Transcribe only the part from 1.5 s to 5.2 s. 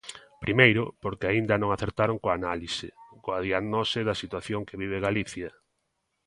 non acertaron coa análise, coa diagnose da situación que vive